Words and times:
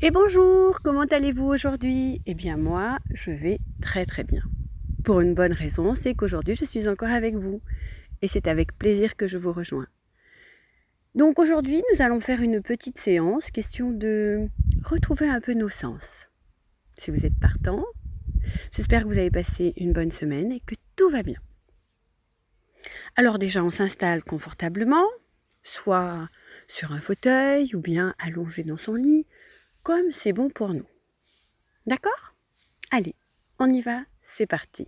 Et 0.00 0.12
bonjour, 0.12 0.80
comment 0.80 1.06
allez-vous 1.10 1.46
aujourd'hui? 1.46 2.22
Eh 2.24 2.34
bien 2.34 2.56
moi, 2.56 3.00
je 3.14 3.32
vais 3.32 3.58
très 3.82 4.06
très 4.06 4.22
bien. 4.22 4.42
Pour 5.02 5.20
une 5.20 5.34
bonne 5.34 5.52
raison, 5.52 5.96
c'est 5.96 6.14
qu'aujourd'hui 6.14 6.54
je 6.54 6.64
suis 6.64 6.88
encore 6.88 7.08
avec 7.08 7.34
vous. 7.34 7.60
Et 8.22 8.28
c'est 8.28 8.46
avec 8.46 8.78
plaisir 8.78 9.16
que 9.16 9.26
je 9.26 9.38
vous 9.38 9.52
rejoins. 9.52 9.88
Donc 11.16 11.40
aujourd'hui, 11.40 11.82
nous 11.92 12.00
allons 12.00 12.20
faire 12.20 12.40
une 12.42 12.62
petite 12.62 13.00
séance, 13.00 13.50
question 13.50 13.90
de 13.90 14.46
retrouver 14.84 15.28
un 15.28 15.40
peu 15.40 15.54
nos 15.54 15.68
sens. 15.68 16.04
Si 16.96 17.10
vous 17.10 17.26
êtes 17.26 17.40
partant, 17.40 17.84
j'espère 18.70 19.02
que 19.02 19.08
vous 19.08 19.18
avez 19.18 19.32
passé 19.32 19.72
une 19.76 19.92
bonne 19.92 20.12
semaine 20.12 20.52
et 20.52 20.60
que 20.60 20.76
tout 20.94 21.10
va 21.10 21.24
bien. 21.24 21.40
Alors 23.16 23.40
déjà, 23.40 23.64
on 23.64 23.70
s'installe 23.70 24.22
confortablement, 24.22 25.06
soit 25.64 26.28
sur 26.68 26.92
un 26.92 27.00
fauteuil 27.00 27.74
ou 27.74 27.80
bien 27.80 28.14
allongé 28.20 28.62
dans 28.62 28.76
son 28.76 28.94
lit, 28.94 29.26
comme 29.88 30.12
c'est 30.12 30.34
bon 30.34 30.50
pour 30.50 30.74
nous. 30.74 30.84
D'accord? 31.86 32.34
Allez, 32.90 33.14
on 33.58 33.72
y 33.72 33.80
va, 33.80 34.02
c'est 34.22 34.44
parti. 34.46 34.86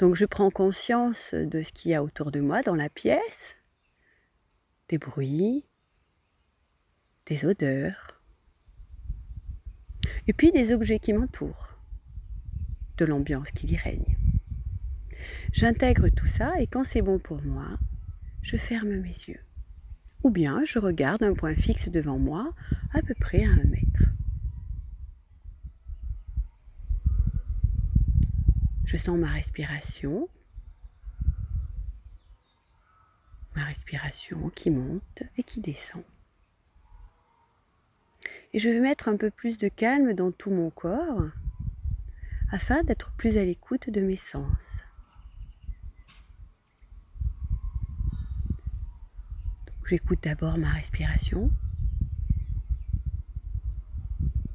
Donc 0.00 0.16
je 0.16 0.24
prends 0.24 0.50
conscience 0.50 1.34
de 1.34 1.62
ce 1.62 1.70
qu'il 1.70 1.92
y 1.92 1.94
a 1.94 2.02
autour 2.02 2.32
de 2.32 2.40
moi 2.40 2.62
dans 2.62 2.74
la 2.74 2.88
pièce, 2.88 3.54
des 4.88 4.98
bruits, 4.98 5.68
des 7.26 7.44
odeurs, 7.44 8.20
et 10.26 10.32
puis 10.32 10.50
des 10.50 10.72
objets 10.72 10.98
qui 10.98 11.12
m'entourent, 11.12 11.78
de 12.96 13.04
l'ambiance 13.04 13.52
qui 13.52 13.68
y 13.68 13.76
règne. 13.76 14.18
J'intègre 15.52 16.08
tout 16.08 16.26
ça 16.26 16.60
et 16.60 16.66
quand 16.66 16.82
c'est 16.82 17.02
bon 17.02 17.20
pour 17.20 17.40
moi, 17.40 17.78
je 18.42 18.56
ferme 18.56 18.96
mes 18.96 19.10
yeux 19.28 19.44
ou 20.22 20.30
bien 20.30 20.64
je 20.64 20.78
regarde 20.78 21.22
un 21.22 21.34
point 21.34 21.54
fixe 21.54 21.88
devant 21.88 22.18
moi, 22.18 22.52
à 22.92 23.02
peu 23.02 23.14
près 23.14 23.44
à 23.44 23.50
un 23.50 23.64
mètre. 23.64 24.04
Je 28.84 28.96
sens 28.96 29.18
ma 29.18 29.28
respiration, 29.28 30.28
ma 33.54 33.64
respiration 33.64 34.50
qui 34.50 34.70
monte 34.70 35.22
et 35.36 35.42
qui 35.42 35.60
descend. 35.60 36.02
Et 38.52 38.58
je 38.58 38.68
vais 38.68 38.80
mettre 38.80 39.08
un 39.08 39.16
peu 39.16 39.30
plus 39.30 39.58
de 39.58 39.68
calme 39.68 40.12
dans 40.14 40.32
tout 40.32 40.50
mon 40.50 40.70
corps 40.70 41.22
afin 42.50 42.82
d'être 42.82 43.12
plus 43.12 43.38
à 43.38 43.44
l'écoute 43.44 43.90
de 43.90 44.00
mes 44.00 44.16
sens. 44.16 44.80
J'écoute 49.90 50.22
d'abord 50.22 50.56
ma 50.56 50.70
respiration, 50.70 51.50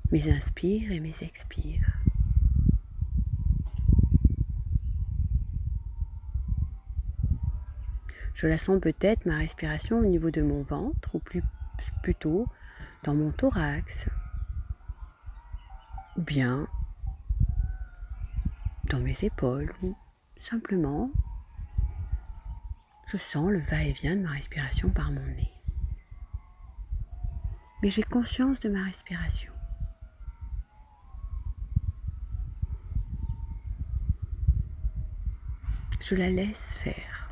mes 0.10 0.32
inspires 0.32 0.90
et 0.90 1.02
mes 1.02 1.14
expires. 1.20 1.98
Je 8.34 8.48
la 8.48 8.58
sens 8.58 8.80
peut-être 8.80 9.26
ma 9.26 9.40
respiration 9.40 10.00
au 10.00 10.06
niveau 10.06 10.32
de 10.32 10.42
mon 10.42 10.64
ventre 10.64 11.16
ou 11.16 11.20
plus, 11.20 11.44
plutôt 12.02 12.48
dans 13.04 13.14
mon 13.14 13.32
thorax 13.32 14.08
ou 16.16 16.22
bien 16.22 16.66
dans 18.90 19.02
mes 19.02 19.22
épaules 19.22 19.74
ou 19.82 19.98
simplement 20.38 21.12
je 23.08 23.18
sens 23.18 23.50
le 23.52 23.60
va-et-vient 23.60 24.16
de 24.16 24.22
ma 24.22 24.32
respiration 24.32 24.90
par 24.90 25.12
mon 25.12 25.22
nez. 25.22 25.52
Mais 27.82 27.90
j'ai 27.90 28.04
conscience 28.04 28.60
de 28.60 28.70
ma 28.70 28.84
respiration. 28.84 29.52
Je 36.02 36.16
la 36.16 36.30
laisse 36.30 36.58
faire. 36.84 37.30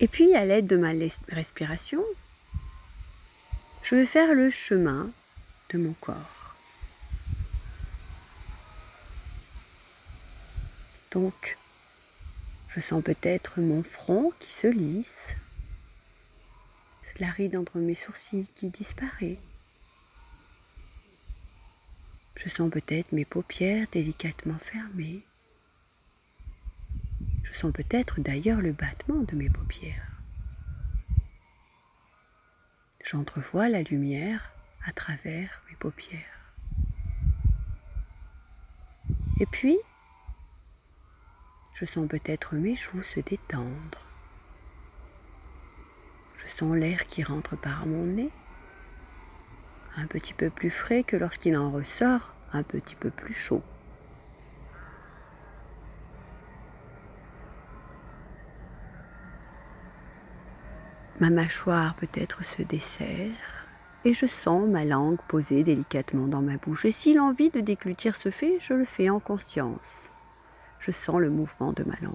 Et 0.00 0.08
puis, 0.08 0.34
à 0.34 0.44
l'aide 0.44 0.66
de 0.66 0.76
ma 0.76 0.92
respiration, 1.28 2.02
je 3.82 3.96
vais 3.96 4.06
faire 4.06 4.34
le 4.34 4.50
chemin 4.50 5.10
de 5.70 5.78
mon 5.78 5.92
corps. 5.94 6.54
Donc, 11.10 11.58
je 12.68 12.80
sens 12.80 13.02
peut-être 13.02 13.60
mon 13.60 13.82
front 13.82 14.32
qui 14.40 14.52
se 14.52 14.66
lisse, 14.66 15.16
la 17.18 17.30
ride 17.30 17.56
entre 17.56 17.78
mes 17.78 17.94
sourcils 17.94 18.48
qui 18.54 18.68
disparaît. 18.68 19.38
Je 22.36 22.48
sens 22.48 22.70
peut-être 22.70 23.12
mes 23.12 23.24
paupières 23.24 23.88
délicatement 23.90 24.58
fermées. 24.58 25.22
Je 27.42 27.52
sens 27.52 27.72
peut-être 27.72 28.20
d'ailleurs 28.20 28.60
le 28.60 28.72
battement 28.72 29.22
de 29.22 29.34
mes 29.34 29.50
paupières. 29.50 30.06
J'entrevois 33.04 33.68
la 33.68 33.82
lumière 33.82 34.52
à 34.84 34.92
travers 34.92 35.62
mes 35.68 35.76
paupières. 35.76 36.52
Et 39.40 39.46
puis, 39.46 39.76
je 41.78 41.84
sens 41.84 42.08
peut-être 42.08 42.56
mes 42.56 42.74
joues 42.74 43.04
se 43.04 43.20
détendre. 43.20 44.00
Je 46.34 46.46
sens 46.48 46.74
l'air 46.74 47.06
qui 47.06 47.22
rentre 47.22 47.56
par 47.56 47.86
mon 47.86 48.04
nez, 48.04 48.30
un 49.96 50.06
petit 50.06 50.34
peu 50.34 50.50
plus 50.50 50.70
frais 50.70 51.04
que 51.04 51.16
lorsqu'il 51.16 51.56
en 51.56 51.70
ressort, 51.70 52.34
un 52.52 52.64
petit 52.64 52.96
peu 52.96 53.10
plus 53.10 53.32
chaud. 53.32 53.62
Ma 61.20 61.30
mâchoire 61.30 61.94
peut-être 61.94 62.42
se 62.42 62.62
dessert 62.62 63.66
et 64.04 64.14
je 64.14 64.26
sens 64.26 64.68
ma 64.68 64.84
langue 64.84 65.20
posée 65.28 65.62
délicatement 65.62 66.26
dans 66.26 66.42
ma 66.42 66.56
bouche. 66.56 66.86
Et 66.86 66.92
si 66.92 67.14
l'envie 67.14 67.50
de 67.50 67.60
déclutir 67.60 68.16
se 68.16 68.30
fait, 68.30 68.58
je 68.60 68.74
le 68.74 68.84
fais 68.84 69.10
en 69.10 69.20
conscience 69.20 70.07
je 70.80 70.90
sens 70.90 71.20
le 71.20 71.30
mouvement 71.30 71.72
de 71.72 71.84
ma 71.84 71.96
langue. 72.00 72.14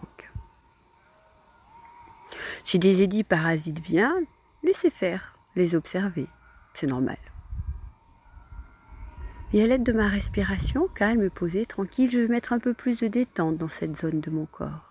Si 2.64 2.80
des 2.80 3.02
édits 3.02 3.24
parasites 3.24 3.80
viennent, 3.80 4.26
laissez 4.64 4.90
faire, 4.90 5.38
les 5.56 5.76
observer, 5.76 6.28
c'est 6.74 6.88
normal. 6.88 7.18
Et 9.54 9.62
à 9.62 9.68
l'aide 9.68 9.84
de 9.84 9.94
ma 9.94 10.08
respiration, 10.08 10.88
calme, 10.88 11.30
posée, 11.30 11.68
tranquille, 11.68 12.10
je 12.10 12.20
vais 12.20 12.28
mettre 12.28 12.54
un 12.54 12.60
peu 12.60 12.74
plus 12.74 12.98
de 12.98 13.08
détente 13.08 13.58
dans 13.58 13.70
cette 13.70 14.00
zone 14.00 14.20
de 14.20 14.32
mon 14.32 14.48
corps. 14.48 14.90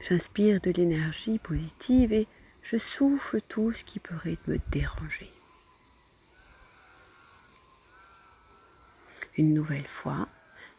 J'inspire 0.00 0.60
de 0.60 0.70
l'énergie 0.70 1.40
positive 1.40 2.12
et 2.12 2.28
je 2.62 2.76
souffle 2.76 3.40
tout 3.48 3.72
ce 3.72 3.82
qui 3.82 3.98
pourrait 3.98 4.38
me 4.46 4.58
déranger. 4.70 5.32
Une 9.36 9.52
nouvelle 9.52 9.88
fois, 9.88 10.28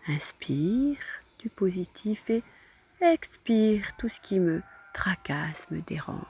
Inspire 0.07 0.97
du 1.39 1.49
positif 1.49 2.29
et 2.29 2.43
expire 3.01 3.95
tout 3.97 4.07
ce 4.07 4.19
qui 4.21 4.39
me 4.39 4.61
tracasse, 4.93 5.69
me 5.69 5.81
dérange. 5.81 6.25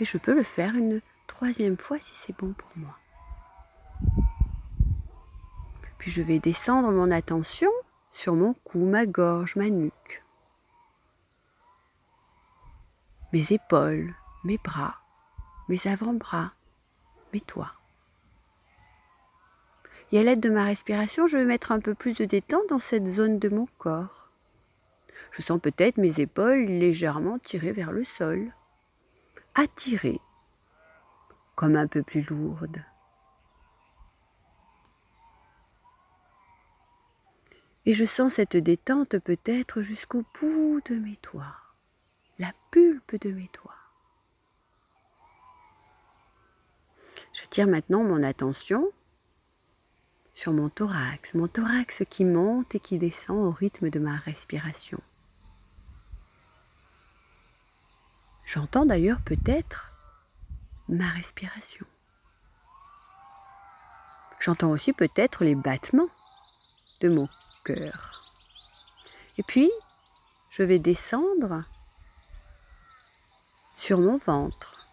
Et 0.00 0.04
je 0.04 0.18
peux 0.18 0.34
le 0.34 0.42
faire 0.42 0.74
une 0.74 1.00
troisième 1.26 1.78
fois 1.78 1.98
si 2.00 2.14
c'est 2.14 2.36
bon 2.36 2.52
pour 2.52 2.70
moi. 2.76 2.98
Puis 5.98 6.10
je 6.10 6.20
vais 6.20 6.38
descendre 6.38 6.90
mon 6.90 7.10
attention 7.10 7.70
sur 8.12 8.34
mon 8.34 8.52
cou, 8.52 8.84
ma 8.84 9.06
gorge, 9.06 9.56
ma 9.56 9.70
nuque, 9.70 10.22
mes 13.32 13.50
épaules, 13.50 14.14
mes 14.44 14.58
bras, 14.58 14.96
mes 15.68 15.86
avant-bras, 15.86 16.52
mes 17.32 17.40
toits. 17.40 17.72
Et 20.14 20.20
à 20.20 20.22
l'aide 20.22 20.38
de 20.38 20.48
ma 20.48 20.62
respiration, 20.62 21.26
je 21.26 21.36
vais 21.36 21.44
mettre 21.44 21.72
un 21.72 21.80
peu 21.80 21.92
plus 21.92 22.14
de 22.14 22.24
détente 22.24 22.68
dans 22.68 22.78
cette 22.78 23.04
zone 23.04 23.40
de 23.40 23.48
mon 23.48 23.66
corps. 23.78 24.30
Je 25.32 25.42
sens 25.42 25.60
peut-être 25.60 25.96
mes 25.96 26.20
épaules 26.20 26.66
légèrement 26.66 27.40
tirées 27.40 27.72
vers 27.72 27.90
le 27.90 28.04
sol, 28.04 28.52
attirées, 29.56 30.20
comme 31.56 31.74
un 31.74 31.88
peu 31.88 32.04
plus 32.04 32.22
lourdes. 32.22 32.80
Et 37.84 37.94
je 37.94 38.04
sens 38.04 38.34
cette 38.34 38.56
détente 38.56 39.18
peut-être 39.18 39.82
jusqu'au 39.82 40.22
bout 40.40 40.80
de 40.84 40.94
mes 40.94 41.18
doigts, 41.24 41.56
la 42.38 42.52
pulpe 42.70 43.20
de 43.20 43.32
mes 43.32 43.50
doigts. 43.52 43.74
J'attire 47.32 47.66
maintenant 47.66 48.04
mon 48.04 48.22
attention 48.22 48.92
sur 50.34 50.52
mon 50.52 50.68
thorax, 50.68 51.32
mon 51.34 51.48
thorax 51.48 52.02
qui 52.10 52.24
monte 52.24 52.74
et 52.74 52.80
qui 52.80 52.98
descend 52.98 53.38
au 53.38 53.50
rythme 53.50 53.90
de 53.90 53.98
ma 53.98 54.16
respiration. 54.16 55.00
J'entends 58.44 58.84
d'ailleurs 58.84 59.20
peut-être 59.22 59.92
ma 60.88 61.08
respiration. 61.08 61.86
J'entends 64.40 64.70
aussi 64.70 64.92
peut-être 64.92 65.44
les 65.44 65.54
battements 65.54 66.10
de 67.00 67.08
mon 67.08 67.28
cœur. 67.64 68.20
Et 69.38 69.42
puis, 69.42 69.70
je 70.50 70.62
vais 70.62 70.78
descendre 70.78 71.64
sur 73.76 73.98
mon 73.98 74.18
ventre, 74.18 74.83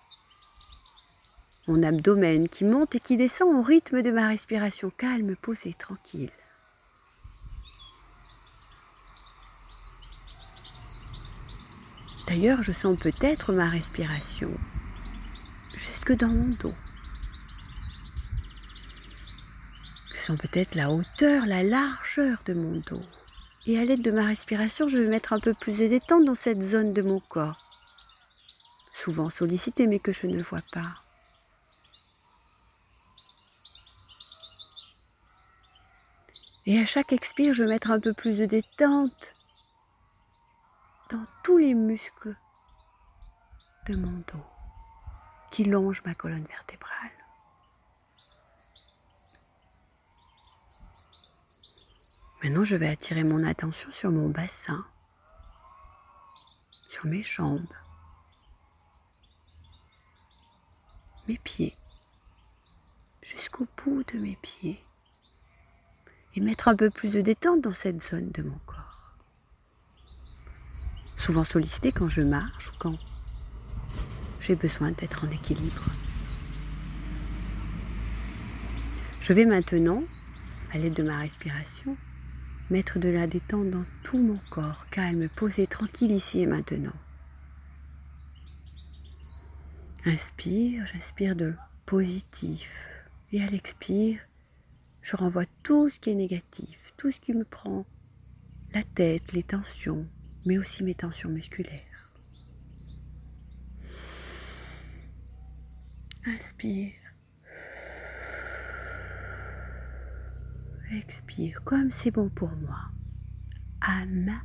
mon 1.67 1.83
abdomen 1.83 2.49
qui 2.49 2.63
monte 2.63 2.95
et 2.95 2.99
qui 2.99 3.17
descend 3.17 3.55
au 3.55 3.61
rythme 3.61 4.01
de 4.01 4.11
ma 4.11 4.27
respiration 4.27 4.89
calme, 4.89 5.35
posée, 5.41 5.75
tranquille. 5.77 6.31
D'ailleurs, 12.27 12.63
je 12.63 12.71
sens 12.71 12.97
peut-être 12.97 13.51
ma 13.51 13.69
respiration 13.69 14.51
jusque 15.75 16.13
dans 16.13 16.29
mon 16.29 16.55
dos. 16.61 16.73
Je 20.13 20.17
sens 20.17 20.37
peut-être 20.37 20.75
la 20.75 20.91
hauteur, 20.91 21.45
la 21.45 21.61
largeur 21.61 22.39
de 22.45 22.53
mon 22.53 22.81
dos. 22.87 23.01
Et 23.67 23.77
à 23.77 23.85
l'aide 23.85 24.01
de 24.01 24.11
ma 24.11 24.25
respiration, 24.25 24.87
je 24.87 24.97
vais 24.97 25.09
mettre 25.09 25.33
un 25.33 25.39
peu 25.39 25.53
plus 25.53 25.73
de 25.73 25.87
détente 25.87 26.25
dans 26.25 26.35
cette 26.35 26.61
zone 26.63 26.93
de 26.93 27.01
mon 27.01 27.19
corps, 27.19 27.69
souvent 29.03 29.29
sollicitée 29.29 29.85
mais 29.85 29.99
que 29.99 30.13
je 30.13 30.27
ne 30.27 30.41
vois 30.41 30.63
pas. 30.71 31.00
Et 36.67 36.79
à 36.79 36.85
chaque 36.85 37.11
expire, 37.11 37.53
je 37.53 37.63
vais 37.63 37.69
mettre 37.69 37.89
un 37.89 37.99
peu 37.99 38.13
plus 38.13 38.37
de 38.37 38.45
détente 38.45 39.33
dans 41.09 41.25
tous 41.43 41.57
les 41.57 41.73
muscles 41.73 42.35
de 43.87 43.95
mon 43.95 44.11
dos 44.11 44.45
qui 45.51 45.63
longent 45.63 46.03
ma 46.05 46.13
colonne 46.13 46.45
vertébrale. 46.45 47.11
Maintenant, 52.43 52.63
je 52.63 52.75
vais 52.75 52.89
attirer 52.89 53.23
mon 53.23 53.43
attention 53.43 53.91
sur 53.91 54.11
mon 54.11 54.29
bassin, 54.29 54.85
sur 56.89 57.05
mes 57.05 57.21
jambes, 57.21 57.73
mes 61.27 61.37
pieds, 61.37 61.75
jusqu'au 63.21 63.67
bout 63.83 64.03
de 64.11 64.17
mes 64.17 64.35
pieds, 64.37 64.83
et 66.36 66.42
mettre 66.42 66.68
un 66.68 66.75
peu 66.75 66.89
plus 66.89 67.10
de 67.10 67.22
détente 67.22 67.62
dans 67.62 67.72
cette 67.72 68.01
zone 68.04 68.31
de 68.31 68.44
mon 68.44 68.57
corps. 68.66 69.16
Souvent 71.16 71.44
sollicité 71.44 71.92
quand 71.92 72.10
je 72.10 72.22
marche 72.22 72.69
ou 72.69 72.74
quand 72.80 72.98
j'ai 74.39 74.56
besoin 74.56 74.92
d'être 74.92 75.25
en 75.25 75.31
équilibre. 75.31 75.92
Je 79.22 79.33
vais 79.33 79.45
maintenant, 79.45 80.04
à 80.74 80.78
l'aide 80.78 80.95
de 80.95 81.04
ma 81.04 81.18
respiration, 81.18 81.95
mettre 82.72 82.98
de 82.98 83.10
la 83.10 83.28
détente 83.28 83.69
dans 83.69 83.86
tout 84.04 84.18
mon 84.18 84.39
corps, 84.50 84.88
calme, 84.89 85.30
posé, 85.30 85.68
tranquille 85.68 86.12
ici 86.12 86.42
et 86.42 86.48
maintenant. 86.48 86.94
Inspire, 90.06 90.88
j'inspire 90.88 91.36
de 91.36 91.54
positif. 91.86 92.68
Et 93.31 93.44
à 93.44 93.45
l'expire, 93.45 94.19
je 95.01 95.15
renvoie 95.15 95.45
tout 95.63 95.89
ce 95.89 96.00
qui 96.00 96.12
est 96.12 96.15
négatif, 96.15 96.94
tout 96.98 97.12
ce 97.12 97.19
qui 97.19 97.33
me 97.33 97.44
prend 97.44 97.86
la 98.74 98.83
tête, 98.83 99.33
les 99.33 99.44
tensions, 99.44 100.07
mais 100.45 100.57
aussi 100.57 100.83
mes 100.83 100.95
tensions 100.95 101.30
musculaires. 101.30 102.12
Inspire. 106.25 106.94
expire 110.94 111.63
comme 111.63 111.92
c'est 111.92 112.12
bon 112.12 112.30
pour 112.30 112.50
moi, 112.50 112.80
à 113.80 114.06
ma 114.06 114.42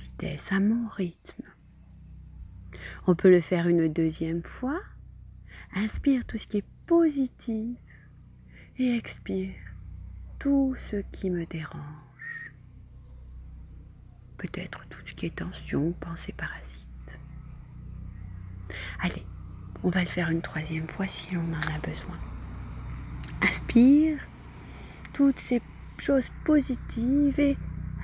vitesse, 0.00 0.50
à 0.50 0.60
mon 0.60 0.88
rythme. 0.88 1.44
On 3.06 3.14
peut 3.14 3.30
le 3.30 3.40
faire 3.40 3.68
une 3.68 3.92
deuxième 3.92 4.42
fois. 4.42 4.80
Inspire 5.74 6.24
tout 6.26 6.38
ce 6.38 6.46
qui 6.46 6.58
est 6.58 6.64
positif 6.86 7.78
et 8.78 8.96
expire 8.96 9.54
tout 10.38 10.76
ce 10.90 10.96
qui 11.12 11.30
me 11.30 11.46
dérange. 11.46 12.52
Peut-être 14.38 14.84
tout 14.88 15.00
ce 15.06 15.14
qui 15.14 15.26
est 15.26 15.36
tension, 15.36 15.92
pensée 15.92 16.32
parasite. 16.32 16.84
Allez, 19.00 19.24
on 19.82 19.90
va 19.90 20.00
le 20.00 20.08
faire 20.08 20.30
une 20.30 20.42
troisième 20.42 20.88
fois 20.88 21.06
si 21.06 21.36
on 21.36 21.52
en 21.52 21.74
a 21.74 21.78
besoin. 21.78 22.18
Inspire 23.42 24.18
toutes 25.12 25.40
ces 25.40 25.62
choses 25.98 26.28
positives 26.44 27.38
et 27.38 27.56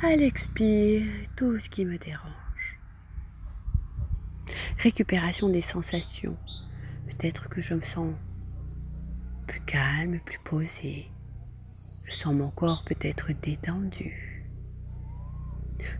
à 0.03 0.17
l'expire 0.17 1.07
tout 1.37 1.59
ce 1.59 1.69
qui 1.69 1.85
me 1.85 1.99
dérange. 1.99 2.81
Récupération 4.79 5.49
des 5.49 5.61
sensations. 5.61 6.37
Peut-être 7.07 7.49
que 7.49 7.61
je 7.61 7.75
me 7.75 7.83
sens 7.83 8.15
plus 9.47 9.61
calme, 9.63 10.21
plus 10.25 10.39
posé. 10.39 11.11
Je 12.11 12.17
sens 12.17 12.35
mon 12.35 12.51
corps 12.51 12.83
peut-être 12.85 13.33
détendu. 13.41 14.45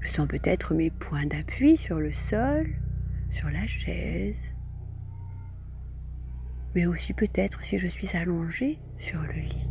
Je 0.01 0.09
sens 0.09 0.27
peut-être 0.27 0.75
mes 0.75 0.91
points 0.91 1.25
d'appui 1.25 1.77
sur 1.77 2.01
le 2.01 2.11
sol, 2.11 2.69
sur 3.31 3.49
la 3.49 3.65
chaise, 3.69 4.37
mais 6.75 6.87
aussi 6.87 7.15
peut-être 7.15 7.63
si 7.63 7.79
je 7.79 7.87
suis 7.87 8.09
allongée 8.17 8.81
sur 8.99 9.23
le 9.23 9.35
lit. 9.35 9.71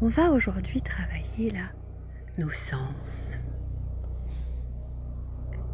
On 0.00 0.08
va 0.08 0.30
aujourd'hui 0.30 0.80
travailler 0.80 1.50
là 1.50 1.70
nos 2.38 2.50
sens. 2.50 3.36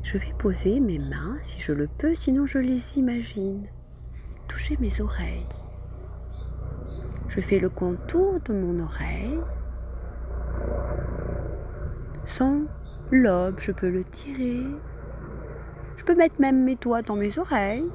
Je 0.03 0.19
vais 0.19 0.35
poser 0.41 0.81
mes 0.81 0.99
mains 0.99 1.39
si 1.45 1.61
je 1.61 1.73
le 1.73 1.87
peux, 1.99 2.17
sinon 2.17 2.47
je 2.47 2.59
les 2.59 2.99
imagine. 2.99 3.69
Toucher 4.49 4.77
mes 4.81 5.01
oreilles. 5.01 5.47
Je 7.29 7.41
fais 7.41 7.59
le 7.59 7.69
contour 7.69 8.41
de 8.47 8.55
mon 8.55 8.83
oreille. 8.83 9.39
Sans 12.25 12.63
lobe, 13.11 13.57
je 13.59 13.71
peux 13.71 13.91
le 13.91 14.03
tirer. 14.05 14.63
Je 15.97 16.05
peux 16.05 16.15
mettre 16.15 16.41
même 16.41 16.65
mes 16.65 16.77
doigts 16.77 17.03
dans 17.03 17.17
mes 17.17 17.39
oreilles. 17.39 17.89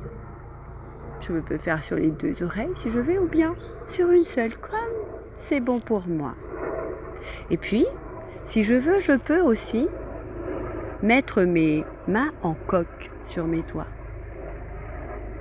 Je 1.19 1.33
peux 1.33 1.57
faire 1.57 1.83
sur 1.83 1.95
les 1.95 2.11
deux 2.11 2.43
oreilles 2.43 2.75
si 2.75 2.89
je 2.89 2.99
veux 2.99 3.19
ou 3.19 3.27
bien 3.27 3.55
sur 3.89 4.11
une 4.11 4.25
seule 4.25 4.55
comme 4.57 4.79
c'est 5.37 5.59
bon 5.59 5.79
pour 5.79 6.07
moi. 6.07 6.35
Et 7.49 7.57
puis, 7.57 7.87
si 8.43 8.63
je 8.63 8.75
veux, 8.75 8.99
je 8.99 9.13
peux 9.13 9.41
aussi 9.41 9.87
mettre 11.01 11.41
mes 11.41 11.85
mains 12.07 12.31
en 12.43 12.53
coque 12.53 13.09
sur 13.23 13.47
mes 13.47 13.63
doigts. 13.63 13.87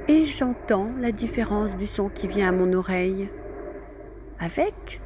Et 0.08 0.24
j'entends 0.24 0.90
la 0.98 1.12
différence 1.12 1.76
du 1.76 1.86
son 1.86 2.08
qui 2.08 2.26
vient 2.26 2.48
à 2.48 2.52
mon 2.52 2.72
oreille 2.72 3.28
avec 4.42 5.00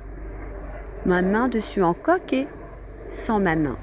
ma 1.05 1.21
main 1.21 1.49
dessus 1.49 1.83
en 1.83 1.93
coque 1.93 2.33
et 2.33 2.49
sans 3.26 3.38
ma 3.38 3.55
main. 3.55 3.76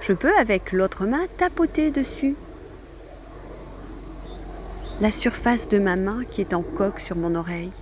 Je 0.00 0.12
peux 0.12 0.34
avec 0.38 0.72
l'autre 0.72 1.04
main 1.06 1.26
tapoter 1.36 1.90
dessus 1.90 2.34
la 5.00 5.10
surface 5.10 5.68
de 5.68 5.78
ma 5.78 5.96
main 5.96 6.24
qui 6.30 6.40
est 6.40 6.54
en 6.54 6.62
coque 6.62 7.00
sur 7.00 7.16
mon 7.16 7.34
oreille 7.34 7.72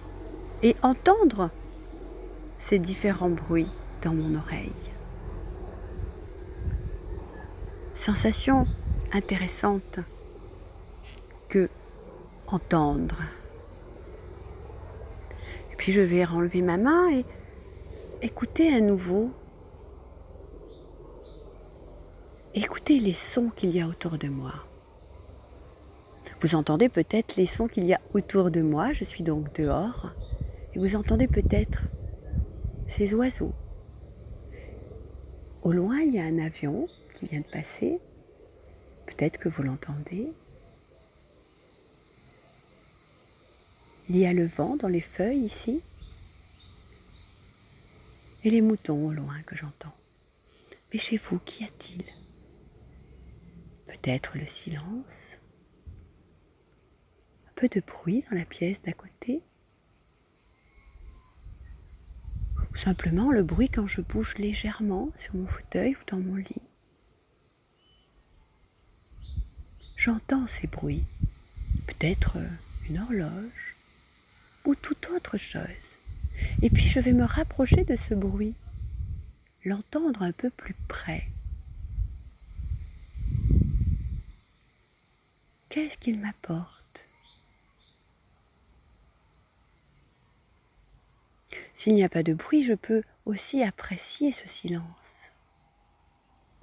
et 0.63 0.75
entendre 0.83 1.51
ces 2.59 2.79
différents 2.79 3.31
bruits 3.31 3.69
dans 4.03 4.15
mon 4.15 4.37
oreille. 4.37 4.73
Sensation 7.95 8.67
intéressante 9.13 10.01
que 11.49 11.69
entendre. 12.49 13.17
Puis 15.83 15.91
je 15.91 16.01
vais 16.01 16.25
enlever 16.25 16.63
ma 16.63 16.77
main 16.77 17.11
et 17.11 17.25
écouter 18.25 18.73
à 18.73 18.81
nouveau. 18.81 19.33
Écouter 22.55 23.01
les 23.01 23.13
sons 23.13 23.51
qu'il 23.57 23.71
y 23.71 23.81
a 23.81 23.89
autour 23.89 24.17
de 24.17 24.29
moi. 24.29 24.53
Vous 26.41 26.55
entendez 26.55 26.89
peut-être 26.89 27.35
les 27.35 27.47
sons 27.47 27.67
qu'il 27.67 27.85
y 27.85 27.95
a 27.95 28.01
autour 28.15 28.53
de 28.53 28.63
moi. 28.63 28.93
Je 28.93 29.03
suis 29.03 29.25
donc 29.25 29.53
dehors. 29.57 30.13
Et 30.73 30.79
vous 30.79 30.95
entendez 30.95 31.27
peut-être 31.27 31.81
ces 32.87 33.13
oiseaux. 33.13 33.53
Au 35.65 35.73
loin, 35.73 35.99
il 35.99 36.15
y 36.15 36.21
a 36.21 36.25
un 36.25 36.39
avion 36.39 36.87
qui 37.13 37.27
vient 37.27 37.41
de 37.41 37.51
passer. 37.51 37.99
Peut-être 39.07 39.37
que 39.37 39.49
vous 39.49 39.65
l'entendez. 39.65 40.33
Il 44.09 44.17
y 44.17 44.27
a 44.27 44.33
le 44.33 44.47
vent 44.47 44.77
dans 44.77 44.89
les 44.89 45.01
feuilles 45.01 45.45
ici. 45.45 45.81
Et 48.45 48.51
les 48.51 48.61
moutons 48.61 49.07
au 49.07 49.13
loin 49.13 49.41
que 49.43 49.57
j'entends. 49.57 49.95
Mais 50.93 50.99
chez 50.99 51.17
vous, 51.17 51.39
qu'y 51.39 51.65
a-t-il? 51.65 52.05
Peut-être 53.87 54.37
le 54.37 54.47
silence, 54.47 55.37
un 57.49 57.53
peu 57.55 57.69
de 57.69 57.81
bruit 57.81 58.25
dans 58.29 58.37
la 58.37 58.45
pièce 58.45 58.83
d'à 58.83 58.93
côté, 58.93 59.43
ou 62.71 62.77
simplement 62.77 63.31
le 63.31 63.45
bruit 63.45 63.69
quand 63.69 63.87
je 63.87 64.01
bouge 64.01 64.35
légèrement 64.39 65.11
sur 65.19 65.37
mon 65.37 65.47
fauteuil 65.47 65.95
ou 65.95 66.05
dans 66.09 66.19
mon 66.19 66.35
lit? 66.35 66.63
J'entends 69.97 70.49
ces 70.49 70.67
bruits, 70.67 71.05
peut-être 71.87 72.39
une 72.89 72.99
horloge 72.99 73.77
ou 74.65 74.75
toute 74.75 75.09
autre 75.11 75.37
chose. 75.37 75.99
Et 76.63 76.71
puis 76.71 76.89
je 76.89 77.01
vais 77.01 77.13
me 77.13 77.25
rapprocher 77.25 77.85
de 77.85 77.97
ce 78.09 78.15
bruit, 78.15 78.55
l'entendre 79.65 80.23
un 80.23 80.33
peu 80.33 80.51
plus 80.51 80.75
près. 80.89 81.25
Qu'est-ce 85.69 85.97
qu'il 85.99 86.21
m'apporte? 86.21 86.83
S'il 91.75 91.95
n'y 91.95 92.05
a 92.05 92.09
pas 92.09 92.23
de 92.23 92.35
bruit, 92.35 92.63
je 92.63 92.75
peux 92.75 93.03
aussi 93.25 93.63
apprécier 93.63 94.33
ce 94.33 94.49
silence. 94.49 94.85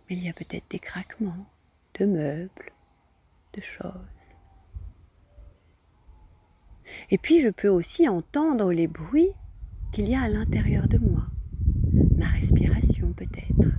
Mais 0.09 0.15
il 0.15 0.23
y 0.23 0.29
a 0.29 0.33
peut-être 0.33 0.69
des 0.69 0.79
craquements 0.79 1.45
de 1.95 2.05
meubles, 2.05 2.71
de 3.53 3.61
choses. 3.61 4.18
Et 7.11 7.17
puis 7.17 7.41
je 7.41 7.49
peux 7.49 7.69
aussi 7.69 8.07
entendre 8.07 8.71
les 8.71 8.87
bruits 8.87 9.31
qu'il 9.91 10.09
y 10.09 10.15
a 10.15 10.21
à 10.21 10.29
l'intérieur 10.29 10.87
de 10.87 10.97
moi, 10.97 11.25
ma 12.17 12.27
respiration 12.27 13.13
peut-être. 13.13 13.69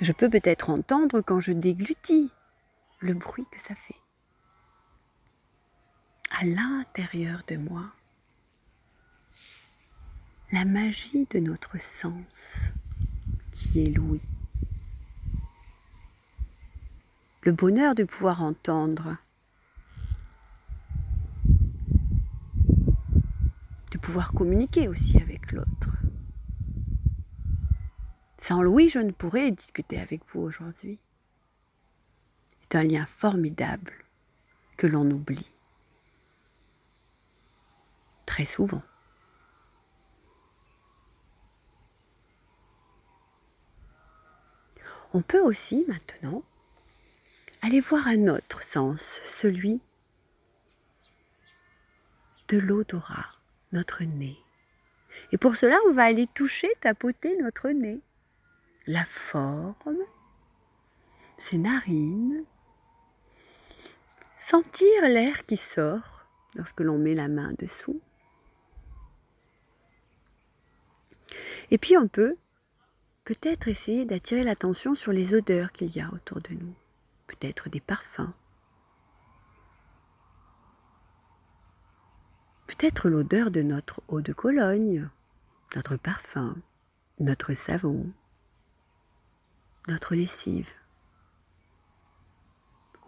Je 0.00 0.12
peux 0.12 0.28
peut-être 0.28 0.70
entendre 0.70 1.20
quand 1.20 1.38
je 1.38 1.52
déglutis 1.52 2.32
le 2.98 3.14
bruit 3.14 3.46
que 3.52 3.60
ça 3.60 3.74
fait. 3.76 3.94
À 6.40 6.44
l'intérieur 6.44 7.42
de 7.46 7.56
moi, 7.56 7.84
la 10.50 10.64
magie 10.64 11.26
de 11.30 11.38
notre 11.38 11.80
sens 11.80 12.24
qui 13.52 13.84
est 13.84 13.90
l'ouïe. 13.90 14.20
Le 17.44 17.50
bonheur 17.50 17.96
de 17.96 18.04
pouvoir 18.04 18.40
entendre, 18.40 19.16
de 23.90 23.98
pouvoir 23.98 24.32
communiquer 24.32 24.86
aussi 24.86 25.16
avec 25.16 25.50
l'autre. 25.50 25.96
Sans 28.38 28.62
Louis, 28.62 28.88
je 28.88 29.00
ne 29.00 29.10
pourrais 29.10 29.50
discuter 29.50 29.98
avec 29.98 30.22
vous 30.28 30.40
aujourd'hui. 30.40 31.00
C'est 32.60 32.76
un 32.76 32.84
lien 32.84 33.06
formidable 33.06 33.92
que 34.76 34.86
l'on 34.86 35.10
oublie 35.10 35.50
très 38.24 38.46
souvent. 38.46 38.82
On 45.12 45.22
peut 45.22 45.42
aussi 45.42 45.84
maintenant 45.88 46.44
aller 47.62 47.80
voir 47.80 48.06
un 48.06 48.28
autre 48.28 48.62
sens, 48.62 49.00
celui 49.24 49.80
de 52.48 52.58
l'odorat, 52.58 53.26
notre 53.72 54.02
nez. 54.04 54.38
Et 55.32 55.38
pour 55.38 55.56
cela, 55.56 55.78
on 55.88 55.92
va 55.92 56.04
aller 56.04 56.26
toucher, 56.34 56.68
tapoter 56.80 57.36
notre 57.38 57.70
nez 57.70 58.00
la 58.86 59.04
forme, 59.04 59.98
ses 61.38 61.58
narines, 61.58 62.44
sentir 64.38 65.02
l'air 65.02 65.46
qui 65.46 65.56
sort 65.56 66.26
lorsque 66.54 66.80
l'on 66.80 66.98
met 66.98 67.14
la 67.14 67.28
main 67.28 67.52
dessous. 67.58 68.00
Et 71.70 71.78
puis 71.78 71.96
on 71.96 72.08
peut 72.08 72.36
peut-être 73.24 73.68
essayer 73.68 74.04
d'attirer 74.04 74.42
l'attention 74.42 74.94
sur 74.94 75.12
les 75.12 75.34
odeurs 75.34 75.72
qu'il 75.72 75.94
y 75.96 76.00
a 76.00 76.10
autour 76.12 76.40
de 76.40 76.54
nous, 76.54 76.74
peut-être 77.32 77.68
des 77.68 77.80
parfums, 77.80 78.32
peut-être 82.66 83.08
l'odeur 83.08 83.50
de 83.50 83.62
notre 83.62 84.02
eau 84.08 84.20
de 84.20 84.32
Cologne, 84.32 85.08
notre 85.74 85.96
parfum, 85.96 86.56
notre 87.18 87.54
savon 87.54 88.12
notre 89.88 90.14
lessive, 90.14 90.70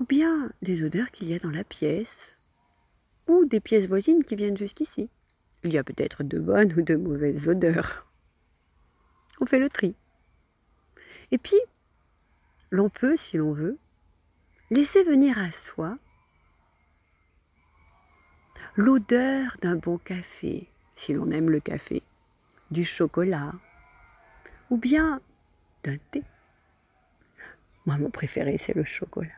ou 0.00 0.04
bien 0.04 0.50
des 0.62 0.82
odeurs 0.82 1.10
qu'il 1.10 1.28
y 1.28 1.34
a 1.34 1.38
dans 1.38 1.50
la 1.50 1.64
pièce, 1.64 2.36
ou 3.28 3.44
des 3.44 3.60
pièces 3.60 3.86
voisines 3.86 4.24
qui 4.24 4.36
viennent 4.36 4.56
jusqu'ici. 4.56 5.08
Il 5.62 5.72
y 5.72 5.78
a 5.78 5.84
peut-être 5.84 6.24
de 6.24 6.38
bonnes 6.38 6.72
ou 6.76 6.82
de 6.82 6.96
mauvaises 6.96 7.48
odeurs. 7.48 8.06
On 9.40 9.46
fait 9.46 9.58
le 9.58 9.70
tri. 9.70 9.94
Et 11.30 11.38
puis, 11.38 11.60
l'on 12.70 12.90
peut, 12.90 13.16
si 13.16 13.36
l'on 13.36 13.52
veut, 13.52 13.78
laisser 14.74 15.04
venir 15.04 15.38
à 15.38 15.52
soi 15.52 15.96
l'odeur 18.74 19.56
d'un 19.62 19.76
bon 19.76 19.98
café, 19.98 20.68
si 20.96 21.12
l'on 21.12 21.30
aime 21.30 21.48
le 21.48 21.60
café, 21.60 22.02
du 22.72 22.84
chocolat, 22.84 23.52
ou 24.70 24.76
bien 24.76 25.20
d'un 25.84 25.96
thé. 26.10 26.24
Moi, 27.86 27.98
mon 27.98 28.10
préféré, 28.10 28.58
c'est 28.58 28.74
le 28.74 28.82
chocolat. 28.82 29.28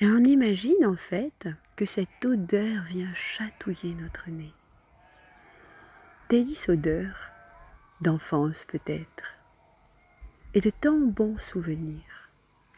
Et 0.00 0.06
on 0.06 0.24
imagine 0.24 0.86
en 0.86 0.96
fait 0.96 1.48
que 1.76 1.84
cette 1.84 2.24
odeur 2.24 2.84
vient 2.84 3.12
chatouiller 3.12 3.94
notre 3.94 4.30
nez. 4.30 4.54
Délice 6.30 6.70
odeur 6.70 7.14
d'enfance 8.00 8.64
peut-être, 8.64 9.34
et 10.54 10.62
de 10.62 10.70
tant 10.70 10.98
bons 10.98 11.38
souvenirs 11.38 12.23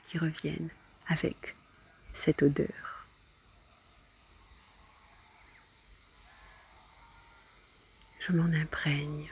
qui 0.07 0.19
reviennent 0.19 0.71
avec 1.09 1.57
cette 2.15 2.43
odeur. 2.43 3.07
Je 8.21 8.33
m'en 8.33 8.53
imprègne. 8.53 9.31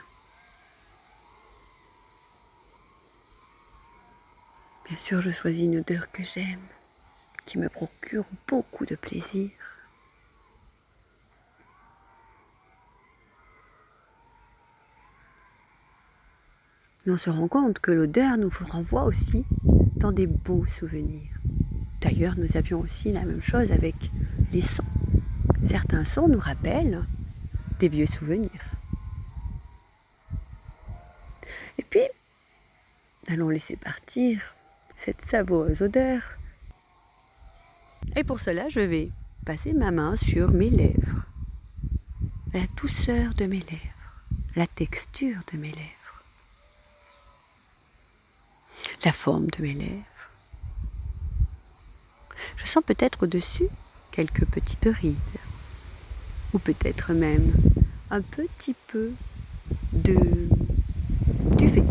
Bien 4.85 4.97
sûr, 4.97 5.19
je 5.19 5.31
choisis 5.31 5.63
une 5.63 5.79
odeur 5.79 6.11
que 6.11 6.23
j'aime, 6.23 6.61
qui 7.45 7.57
me 7.57 7.67
procure 7.67 8.25
beaucoup 8.47 8.85
de 8.85 8.95
plaisir. 8.95 9.49
Mais 17.05 17.13
on 17.13 17.17
se 17.17 17.29
rend 17.29 17.47
compte 17.47 17.79
que 17.79 17.91
l'odeur 17.91 18.37
nous 18.37 18.51
renvoie 18.71 19.03
aussi 19.03 19.45
dans 19.95 20.11
des 20.11 20.27
beaux 20.27 20.65
souvenirs. 20.65 21.39
D'ailleurs, 22.01 22.35
nous 22.37 22.55
avions 22.55 22.81
aussi 22.81 23.11
la 23.11 23.25
même 23.25 23.41
chose 23.41 23.71
avec 23.71 23.95
les 24.51 24.61
sons. 24.61 24.83
Certains 25.63 26.05
sons 26.05 26.27
nous 26.27 26.39
rappellent 26.39 27.03
des 27.79 27.87
vieux 27.87 28.05
souvenirs. 28.05 28.49
Et 31.77 31.83
puis, 31.83 32.07
allons 33.27 33.49
laisser 33.49 33.75
partir 33.75 34.55
cette 34.95 35.23
savoureuse 35.25 35.81
odeur. 35.81 36.21
Et 38.15 38.23
pour 38.23 38.39
cela, 38.39 38.69
je 38.69 38.79
vais 38.79 39.09
passer 39.45 39.73
ma 39.73 39.91
main 39.91 40.15
sur 40.17 40.51
mes 40.51 40.69
lèvres, 40.69 41.25
la 42.53 42.65
douceur 42.77 43.33
de 43.33 43.45
mes 43.45 43.59
lèvres, 43.59 44.23
la 44.55 44.67
texture 44.67 45.39
de 45.51 45.57
mes 45.57 45.71
lèvres, 45.71 46.04
la 49.03 49.11
forme 49.11 49.47
de 49.47 49.61
mes 49.61 49.73
lèvres. 49.73 50.03
Je 52.57 52.67
sens 52.67 52.83
peut-être 52.85 53.23
au-dessus 53.23 53.67
quelques 54.11 54.45
petites 54.45 54.87
rides, 54.91 55.15
ou 56.53 56.59
peut-être 56.59 57.13
même 57.13 57.53
un 58.11 58.21
petit 58.21 58.75
peu 58.87 59.11
de 59.93 60.15
duvet. 61.57 61.83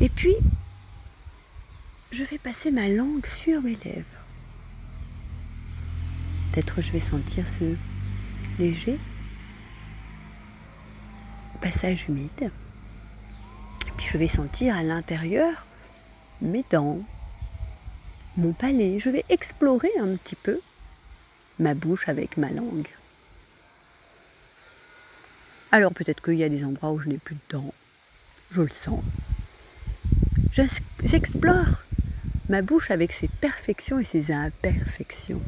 Et 0.00 0.08
puis, 0.08 0.36
je 2.12 2.22
vais 2.22 2.38
passer 2.38 2.70
ma 2.70 2.88
langue 2.88 3.26
sur 3.26 3.62
mes 3.62 3.76
lèvres. 3.84 4.04
Peut-être 6.52 6.80
je 6.80 6.92
vais 6.92 7.00
sentir 7.00 7.44
ce 7.58 7.76
léger 8.58 8.98
passage 11.60 12.06
humide. 12.08 12.50
Puis 13.96 14.06
je 14.12 14.18
vais 14.18 14.28
sentir 14.28 14.76
à 14.76 14.82
l'intérieur 14.82 15.66
mes 16.42 16.64
dents, 16.70 17.00
mon 18.36 18.52
palais, 18.52 19.00
je 19.00 19.08
vais 19.08 19.24
explorer 19.30 19.90
un 19.98 20.16
petit 20.16 20.36
peu 20.36 20.60
ma 21.58 21.74
bouche 21.74 22.08
avec 22.08 22.36
ma 22.36 22.50
langue. 22.50 22.88
Alors 25.72 25.92
peut-être 25.92 26.22
qu'il 26.22 26.34
y 26.34 26.44
a 26.44 26.48
des 26.48 26.64
endroits 26.64 26.92
où 26.92 26.98
je 26.98 27.08
n'ai 27.08 27.18
plus 27.18 27.34
de 27.34 27.56
dents, 27.56 27.74
je 28.50 28.62
le 28.62 28.68
sens. 28.68 29.02
J'explore 31.02 31.82
ma 32.48 32.62
bouche 32.62 32.90
avec 32.90 33.12
ses 33.12 33.28
perfections 33.28 33.98
et 33.98 34.04
ses 34.04 34.30
imperfections. 34.30 35.42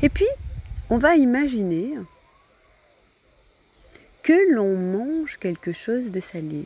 Et 0.00 0.08
puis, 0.08 0.26
on 0.90 0.98
va 0.98 1.16
imaginer 1.16 1.94
que 4.22 4.54
l'on 4.54 4.76
mange 4.76 5.38
quelque 5.38 5.72
chose 5.72 6.10
de 6.10 6.20
salé. 6.20 6.64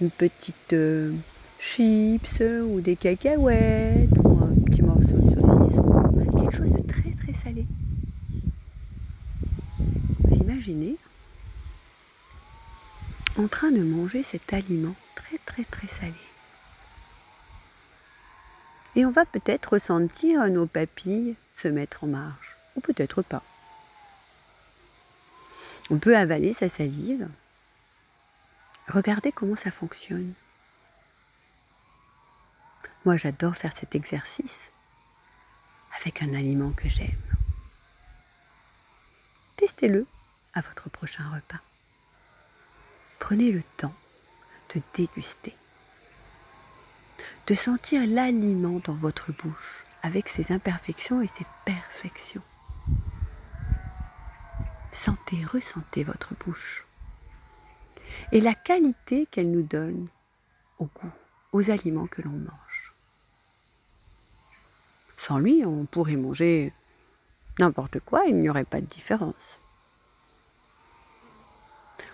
Une 0.00 0.10
petite 0.10 0.72
euh, 0.72 1.12
chips 1.60 2.40
ou 2.40 2.80
des 2.80 2.96
cacahuètes 2.96 4.10
ou 4.24 4.38
un 4.42 4.54
petit 4.64 4.82
morceau 4.82 5.16
de 5.16 5.34
saucisse. 5.34 6.40
Quelque 6.40 6.56
chose 6.56 6.72
de 6.72 6.86
très 6.88 7.10
très 7.10 7.34
salé. 7.44 7.66
Vous 10.24 10.36
imaginez 10.36 10.96
en 13.38 13.46
train 13.46 13.70
de 13.70 13.82
manger 13.82 14.24
cet 14.24 14.52
aliment 14.52 14.94
très 15.14 15.38
très 15.46 15.64
très 15.64 15.88
salé. 16.00 16.14
Et 18.96 19.06
on 19.06 19.10
va 19.10 19.24
peut-être 19.24 19.74
ressentir 19.74 20.44
nos 20.48 20.66
papilles 20.66 21.36
mettre 21.68 22.04
en 22.04 22.08
marche, 22.08 22.56
ou 22.76 22.80
peut-être 22.80 23.22
pas. 23.22 23.42
On 25.90 25.98
peut 25.98 26.16
avaler 26.16 26.54
sa 26.54 26.68
salive. 26.68 27.28
Regardez 28.88 29.32
comment 29.32 29.56
ça 29.56 29.70
fonctionne. 29.70 30.34
Moi, 33.04 33.16
j'adore 33.16 33.56
faire 33.56 33.76
cet 33.76 33.94
exercice 33.94 34.58
avec 35.98 36.22
un 36.22 36.34
aliment 36.34 36.70
que 36.70 36.88
j'aime. 36.88 37.20
Testez-le 39.56 40.06
à 40.54 40.60
votre 40.60 40.88
prochain 40.88 41.28
repas. 41.28 41.60
Prenez 43.18 43.52
le 43.52 43.62
temps 43.76 43.94
de 44.74 44.80
déguster, 44.94 45.54
de 47.46 47.54
sentir 47.54 48.06
l'aliment 48.06 48.80
dans 48.84 48.94
votre 48.94 49.32
bouche 49.32 49.84
avec 50.02 50.28
ses 50.28 50.52
imperfections 50.52 51.22
et 51.22 51.28
ses 51.28 51.46
perfections. 51.64 52.42
Sentez, 54.92 55.44
ressentez 55.44 56.04
votre 56.04 56.34
bouche 56.34 56.84
et 58.32 58.40
la 58.40 58.54
qualité 58.54 59.26
qu'elle 59.26 59.50
nous 59.50 59.62
donne 59.62 60.08
au 60.78 60.84
goût, 60.86 61.12
aux 61.52 61.70
aliments 61.70 62.06
que 62.06 62.22
l'on 62.22 62.30
mange. 62.30 62.94
Sans 65.16 65.38
lui, 65.38 65.64
on 65.64 65.84
pourrait 65.84 66.16
manger 66.16 66.72
n'importe 67.58 68.00
quoi, 68.00 68.24
il 68.26 68.36
n'y 68.36 68.48
aurait 68.48 68.64
pas 68.64 68.80
de 68.80 68.86
différence. 68.86 69.60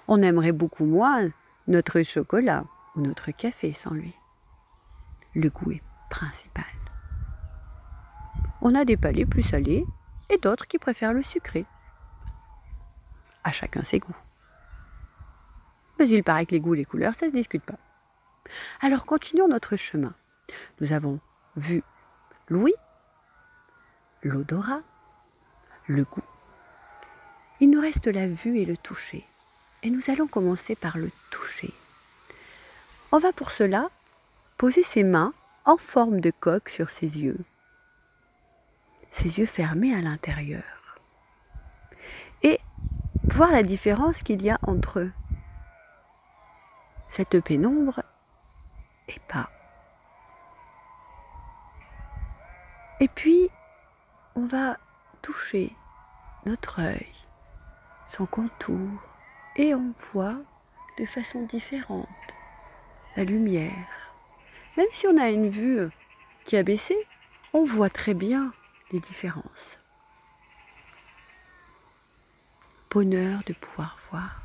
On 0.09 0.23
aimerait 0.23 0.53
beaucoup 0.53 0.85
moins 0.85 1.31
notre 1.69 2.03
chocolat 2.03 2.65
ou 2.95 3.01
notre 3.01 3.31
café 3.31 3.73
sans 3.73 3.95
lui. 3.95 4.15
Le 5.35 5.51
goût 5.51 5.73
est 5.73 5.83
principal. 6.11 6.76
On 8.69 8.75
a 8.75 8.85
des 8.85 8.97
palais 8.97 9.25
plus 9.25 9.45
salés 9.45 9.87
et 10.29 10.39
d'autres 10.39 10.67
qui 10.67 10.79
préfèrent 10.79 11.13
le 11.13 11.23
sucré. 11.23 11.67
À 13.45 13.53
chacun 13.53 13.85
ses 13.85 14.01
goûts. 14.01 14.17
Mais 16.01 16.09
il 16.09 16.25
paraît 16.25 16.47
que 16.47 16.51
les 16.51 16.59
goûts 16.59 16.75
les 16.75 16.85
couleurs, 16.85 17.15
ça 17.15 17.27
ne 17.27 17.31
se 17.31 17.37
discute 17.37 17.63
pas. 17.63 17.79
Alors 18.81 19.07
continuons 19.07 19.47
notre 19.47 19.77
chemin. 19.77 20.15
Nous 20.81 20.93
avons 20.93 21.21
vu 21.55 21.85
l'ouïe, 22.49 22.75
l'odorat, 24.25 24.83
le 25.87 26.03
goût. 26.03 26.25
Il 27.61 27.71
nous 27.71 27.81
reste 27.81 28.09
la 28.09 28.27
vue 28.27 28.59
et 28.59 28.65
le 28.65 28.77
toucher. 28.77 29.25
Et 29.85 29.91
nous 29.91 30.03
allons 30.09 30.27
commencer 30.27 30.75
par 30.75 30.99
le 30.99 31.13
toucher. 31.31 31.73
On 33.13 33.19
va 33.19 33.33
pour 33.33 33.53
cela 33.53 33.91
poser 34.59 34.83
ses 34.83 35.05
mains 35.05 35.35
en 35.67 35.77
forme 35.77 36.21
de 36.21 36.33
coque 36.33 36.69
sur 36.69 36.91
ses 36.91 37.21
yeux, 37.21 37.39
ses 39.17 39.39
yeux 39.39 39.47
fermés 39.47 39.95
à 39.95 40.03
l'intérieur, 40.03 40.63
et 42.43 42.61
voir 43.25 43.51
la 43.51 43.63
différence 43.63 44.23
qu'il 44.23 44.43
y 44.43 44.51
a 44.51 44.59
entre 44.63 45.09
cette 47.09 47.41
pénombre 47.41 48.03
et 49.09 49.19
pas. 49.27 49.49
Et 53.01 53.09
puis, 53.09 53.49
on 54.35 54.47
va 54.47 54.77
toucher 55.23 55.75
notre 56.45 56.83
œil, 56.83 57.13
son 58.11 58.27
contour, 58.27 58.89
et 59.57 59.75
on 59.75 59.95
voit 60.13 60.37
de 60.99 61.07
façon 61.07 61.43
différente 61.45 62.07
la 63.17 63.25
lumière. 63.25 64.13
Même 64.77 64.87
si 64.93 65.07
on 65.07 65.17
a 65.17 65.31
une 65.31 65.49
vue 65.49 65.89
qui 66.45 66.59
a 66.59 66.63
baissé, 66.63 66.95
on 67.55 67.65
voit 67.65 67.89
très 67.89 68.13
bien 68.13 68.53
les 68.93 69.01
différences. 69.01 69.79
Bonheur 72.91 73.43
de 73.47 73.53
pouvoir 73.53 73.99
voir. 74.11 74.43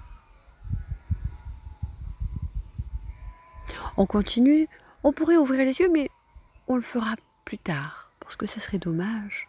On 3.97 4.05
continue, 4.05 4.67
on 5.03 5.13
pourrait 5.13 5.37
ouvrir 5.37 5.65
les 5.65 5.79
yeux, 5.79 5.89
mais 5.91 6.09
on 6.67 6.75
le 6.75 6.81
fera 6.81 7.15
plus 7.45 7.57
tard, 7.57 8.11
parce 8.19 8.35
que 8.35 8.45
ce 8.45 8.59
serait 8.59 8.79
dommage 8.79 9.47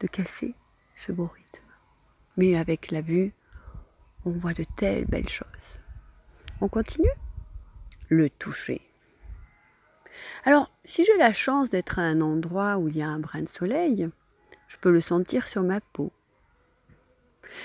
de 0.00 0.06
casser 0.06 0.54
ce 0.96 1.12
beau 1.12 1.26
rythme. 1.26 1.62
Mais 2.36 2.56
avec 2.56 2.90
la 2.90 3.00
vue, 3.00 3.32
on 4.24 4.30
voit 4.30 4.54
de 4.54 4.64
telles 4.76 5.06
belles 5.06 5.28
choses. 5.28 5.46
On 6.60 6.68
continue 6.68 7.10
Le 8.08 8.30
toucher. 8.30 8.91
Alors, 10.44 10.70
si 10.84 11.04
j'ai 11.04 11.16
la 11.16 11.32
chance 11.32 11.70
d'être 11.70 11.98
à 11.98 12.02
un 12.02 12.20
endroit 12.20 12.78
où 12.78 12.88
il 12.88 12.96
y 12.96 13.02
a 13.02 13.08
un 13.08 13.18
brin 13.18 13.42
de 13.42 13.48
soleil, 13.48 14.08
je 14.68 14.76
peux 14.78 14.90
le 14.90 15.00
sentir 15.00 15.48
sur 15.48 15.62
ma 15.62 15.80
peau. 15.80 16.12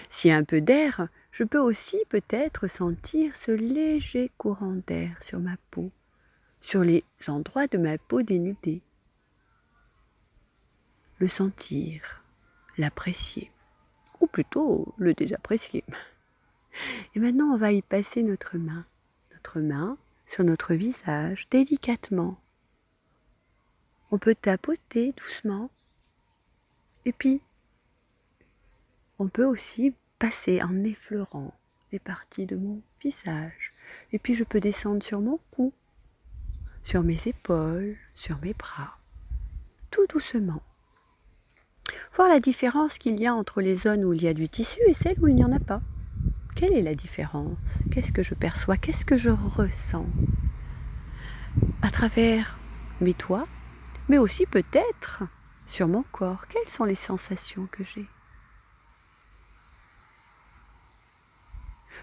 S'il 0.09 0.31
y 0.31 0.33
a 0.33 0.37
un 0.37 0.43
peu 0.43 0.61
d'air, 0.61 1.07
je 1.31 1.43
peux 1.43 1.59
aussi 1.59 1.97
peut-être 2.09 2.67
sentir 2.67 3.35
ce 3.37 3.51
léger 3.51 4.31
courant 4.37 4.75
d'air 4.87 5.17
sur 5.21 5.39
ma 5.39 5.55
peau, 5.71 5.91
sur 6.61 6.83
les 6.83 7.03
endroits 7.27 7.67
de 7.67 7.77
ma 7.77 7.97
peau 7.97 8.21
dénudée. 8.21 8.81
Le 11.19 11.27
sentir, 11.27 12.23
l'apprécier, 12.77 13.51
ou 14.19 14.27
plutôt 14.27 14.93
le 14.97 15.13
désapprécier. 15.13 15.83
Et 17.15 17.19
maintenant, 17.19 17.53
on 17.53 17.57
va 17.57 17.71
y 17.71 17.81
passer 17.81 18.21
notre 18.23 18.57
main, 18.57 18.85
notre 19.31 19.59
main 19.59 19.97
sur 20.27 20.43
notre 20.43 20.73
visage 20.73 21.47
délicatement. 21.49 22.37
On 24.11 24.17
peut 24.17 24.35
tapoter 24.35 25.13
doucement. 25.17 25.69
Et 27.05 27.11
puis, 27.11 27.41
on 29.19 29.27
peut 29.27 29.45
aussi 29.45 29.93
passer 30.19 30.61
en 30.61 30.83
effleurant 30.83 31.53
les 31.91 31.99
parties 31.99 32.45
de 32.45 32.55
mon 32.55 32.81
visage. 33.01 33.73
Et 34.11 34.19
puis, 34.19 34.35
je 34.35 34.43
peux 34.43 34.59
descendre 34.59 35.03
sur 35.03 35.19
mon 35.21 35.39
cou, 35.51 35.73
sur 36.83 37.03
mes 37.03 37.19
épaules, 37.25 37.97
sur 38.13 38.37
mes 38.39 38.53
bras, 38.53 38.97
tout 39.91 40.05
doucement. 40.07 40.61
Voir 42.15 42.27
la 42.27 42.39
différence 42.39 42.97
qu'il 42.97 43.19
y 43.19 43.27
a 43.27 43.33
entre 43.33 43.61
les 43.61 43.75
zones 43.75 44.03
où 44.03 44.13
il 44.13 44.23
y 44.23 44.27
a 44.27 44.33
du 44.33 44.49
tissu 44.49 44.79
et 44.87 44.93
celles 44.93 45.19
où 45.21 45.27
il 45.27 45.35
n'y 45.35 45.45
en 45.45 45.51
a 45.51 45.59
pas. 45.59 45.81
Quelle 46.55 46.73
est 46.73 46.81
la 46.81 46.95
différence? 46.95 47.57
Qu'est-ce 47.91 48.11
que 48.11 48.23
je 48.23 48.33
perçois? 48.33 48.77
Qu'est-ce 48.77 49.05
que 49.05 49.17
je 49.17 49.29
ressens? 49.29 50.07
À 51.81 51.91
travers 51.91 52.57
mes 52.99 53.13
doigts, 53.13 53.47
mais 54.07 54.17
aussi 54.17 54.45
peut-être 54.45 55.23
sur 55.67 55.87
mon 55.87 56.03
corps. 56.03 56.45
Quelles 56.47 56.69
sont 56.69 56.85
les 56.85 56.95
sensations 56.95 57.67
que 57.71 57.83
j'ai? 57.83 58.05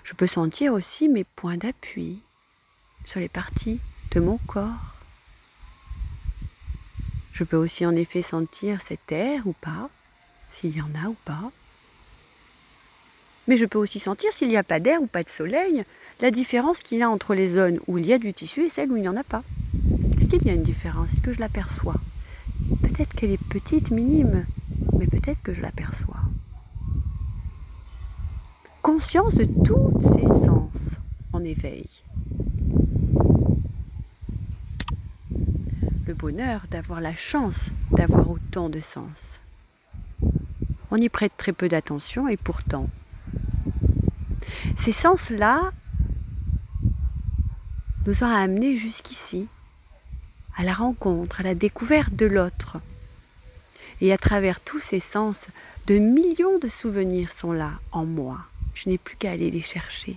Je 0.02 0.12
peux 0.12 0.26
sentir 0.26 0.72
aussi 0.74 1.08
mes 1.08 1.24
points 1.24 1.56
d'appui 1.56 2.20
sur 3.06 3.20
les 3.20 3.28
parties 3.28 3.80
de 4.10 4.20
mon 4.20 4.38
corps. 4.46 4.94
Je 7.32 7.42
peux 7.42 7.56
aussi 7.56 7.84
en 7.86 7.96
effet 7.96 8.22
sentir 8.22 8.80
cet 8.86 9.10
air 9.10 9.46
ou 9.46 9.54
pas, 9.54 9.88
s'il 10.52 10.76
y 10.76 10.82
en 10.82 10.90
a 10.94 11.08
ou 11.08 11.16
pas. 11.24 11.50
Mais 13.48 13.56
je 13.56 13.66
peux 13.66 13.78
aussi 13.78 13.98
sentir 13.98 14.32
s'il 14.32 14.48
n'y 14.48 14.56
a 14.56 14.62
pas 14.62 14.80
d'air 14.80 15.02
ou 15.02 15.06
pas 15.06 15.22
de 15.22 15.28
soleil, 15.30 15.84
la 16.20 16.30
différence 16.30 16.82
qu'il 16.82 16.98
y 16.98 17.02
a 17.02 17.10
entre 17.10 17.34
les 17.34 17.52
zones 17.52 17.80
où 17.86 17.98
il 17.98 18.06
y 18.06 18.12
a 18.12 18.18
du 18.18 18.32
tissu 18.32 18.66
et 18.66 18.70
celles 18.70 18.92
où 18.92 18.96
il 18.96 19.02
n'y 19.02 19.08
en 19.08 19.16
a 19.16 19.24
pas. 19.24 19.42
Est-ce 20.24 20.38
qu'il 20.38 20.46
y 20.46 20.50
a 20.50 20.54
une 20.54 20.62
différence? 20.62 21.12
Est-ce 21.12 21.20
que 21.20 21.34
je 21.34 21.40
l'aperçois? 21.40 21.96
Peut-être 22.80 23.12
qu'elle 23.14 23.32
est 23.32 23.44
petite, 23.48 23.90
minime, 23.90 24.46
mais 24.98 25.06
peut-être 25.06 25.42
que 25.42 25.52
je 25.52 25.60
l'aperçois. 25.60 26.16
Conscience 28.80 29.34
de 29.34 29.44
toutes 29.44 30.02
ces 30.14 30.26
sens 30.26 30.72
en 31.34 31.44
éveil. 31.44 31.86
le 36.06 36.14
bonheur 36.14 36.62
d'avoir 36.70 37.00
la 37.00 37.14
chance 37.14 37.56
d'avoir 37.90 38.30
autant 38.30 38.68
de 38.68 38.80
sens. 38.80 39.18
On 40.90 40.96
y 40.96 41.08
prête 41.08 41.32
très 41.36 41.52
peu 41.52 41.68
d'attention 41.68 42.28
et 42.28 42.36
pourtant, 42.36 42.88
ces 44.78 44.92
sens-là 44.92 45.72
nous 48.06 48.22
ont 48.22 48.34
amenés 48.34 48.76
jusqu'ici, 48.76 49.48
à 50.56 50.62
la 50.62 50.72
rencontre, 50.72 51.40
à 51.40 51.42
la 51.42 51.54
découverte 51.54 52.14
de 52.14 52.26
l'autre. 52.26 52.78
Et 54.00 54.12
à 54.12 54.18
travers 54.18 54.60
tous 54.60 54.80
ces 54.80 55.00
sens, 55.00 55.36
de 55.86 55.98
millions 55.98 56.58
de 56.58 56.68
souvenirs 56.68 57.30
sont 57.32 57.52
là, 57.52 57.72
en 57.92 58.04
moi. 58.04 58.38
Je 58.74 58.88
n'ai 58.88 58.98
plus 58.98 59.16
qu'à 59.16 59.32
aller 59.32 59.50
les 59.50 59.62
chercher. 59.62 60.16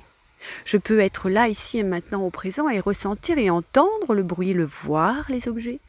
Je 0.66 0.78
peux 0.78 1.00
être 1.00 1.30
là, 1.30 1.48
ici 1.48 1.78
et 1.78 1.84
maintenant, 1.84 2.22
au 2.22 2.30
présent, 2.30 2.70
et 2.70 2.80
ressentir 2.80 3.38
et 3.38 3.50
entendre 3.50 4.14
le 4.14 4.24
bruit, 4.24 4.54
le 4.54 4.66
voir, 4.66 5.26
les 5.30 5.48
objets. 5.48 5.80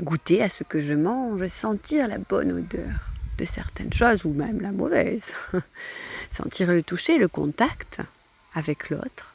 Goûter 0.00 0.42
à 0.42 0.48
ce 0.48 0.62
que 0.62 0.80
je 0.80 0.94
mange, 0.94 1.46
sentir 1.48 2.06
la 2.08 2.18
bonne 2.18 2.52
odeur 2.52 3.00
de 3.38 3.44
certaines 3.44 3.92
choses, 3.92 4.24
ou 4.24 4.32
même 4.32 4.60
la 4.60 4.72
mauvaise. 4.72 5.26
sentir 6.36 6.68
le 6.68 6.82
toucher, 6.82 7.18
le 7.18 7.28
contact 7.28 7.98
avec 8.54 8.90
l'autre. 8.90 9.34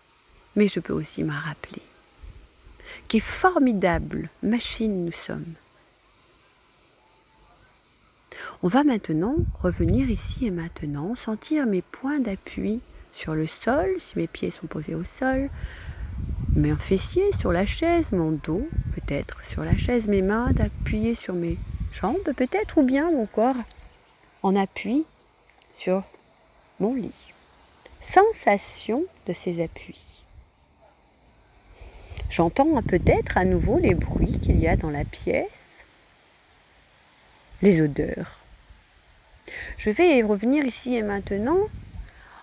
Mais 0.55 0.67
je 0.67 0.79
peux 0.79 0.93
aussi 0.93 1.23
m'en 1.23 1.39
rappeler. 1.39 1.81
Quelle 3.11 3.19
formidable 3.19 4.29
machine 4.41 5.03
nous 5.03 5.11
sommes. 5.11 5.53
On 8.63 8.69
va 8.69 8.85
maintenant 8.85 9.35
revenir 9.61 10.09
ici 10.09 10.45
et 10.45 10.49
maintenant, 10.49 11.13
sentir 11.15 11.65
mes 11.65 11.81
points 11.81 12.21
d'appui 12.21 12.79
sur 13.13 13.35
le 13.35 13.47
sol, 13.47 13.97
si 13.99 14.17
mes 14.17 14.27
pieds 14.27 14.49
sont 14.49 14.67
posés 14.67 14.95
au 14.95 15.03
sol, 15.03 15.49
mes 16.55 16.73
fessiers 16.77 17.33
sur 17.33 17.51
la 17.51 17.65
chaise, 17.65 18.05
mon 18.13 18.31
dos 18.31 18.65
peut-être 18.95 19.43
sur 19.49 19.65
la 19.65 19.75
chaise, 19.75 20.07
mes 20.07 20.21
mains 20.21 20.53
d'appuyer 20.53 21.15
sur 21.15 21.33
mes 21.33 21.57
jambes 21.91 22.15
peut-être, 22.37 22.77
ou 22.77 22.83
bien 22.83 23.11
mon 23.11 23.25
corps 23.25 23.57
en 24.41 24.55
appui 24.55 25.03
sur 25.77 26.03
mon 26.79 26.95
lit. 26.95 27.33
Sensation 27.99 29.03
de 29.27 29.33
ces 29.33 29.61
appuis. 29.61 30.10
J'entends 32.31 32.81
peut-être 32.81 33.37
à 33.37 33.43
nouveau 33.43 33.77
les 33.77 33.93
bruits 33.93 34.39
qu'il 34.39 34.57
y 34.57 34.65
a 34.65 34.77
dans 34.77 34.89
la 34.89 35.03
pièce, 35.03 35.49
les 37.61 37.81
odeurs. 37.81 38.39
Je 39.77 39.89
vais 39.89 40.23
revenir 40.23 40.63
ici 40.65 40.95
et 40.95 41.01
maintenant 41.01 41.59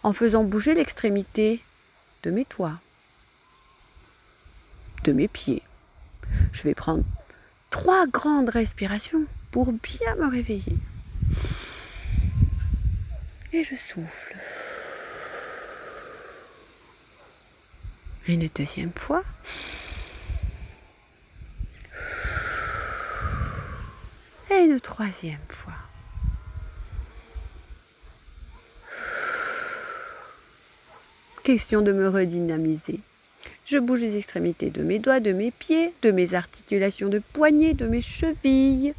en 0.02 0.12
faisant 0.12 0.44
bouger 0.44 0.74
l'extrémité 0.74 1.62
de 2.22 2.30
mes 2.30 2.44
toits, 2.44 2.78
de 5.04 5.12
mes 5.12 5.26
pieds. 5.26 5.62
Je 6.52 6.64
vais 6.64 6.74
prendre 6.74 7.04
trois 7.70 8.06
grandes 8.06 8.50
respirations 8.50 9.24
pour 9.52 9.72
bien 9.72 10.14
me 10.16 10.30
réveiller. 10.30 10.76
Et 13.54 13.64
je 13.64 13.74
souffle. 13.74 14.36
Une 18.28 18.46
deuxième 18.54 18.92
fois. 18.92 19.24
Et 24.50 24.64
une 24.64 24.78
troisième 24.80 25.38
fois. 25.48 25.72
Question 31.42 31.80
de 31.80 31.90
me 31.92 32.06
redynamiser. 32.10 33.00
Je 33.64 33.78
bouge 33.78 34.00
les 34.00 34.18
extrémités 34.18 34.68
de 34.68 34.82
mes 34.82 34.98
doigts, 34.98 35.20
de 35.20 35.32
mes 35.32 35.50
pieds, 35.50 35.94
de 36.02 36.10
mes 36.10 36.34
articulations 36.34 37.08
de 37.08 37.22
poignets, 37.32 37.72
de 37.72 37.86
mes 37.86 38.02
chevilles. 38.02 38.92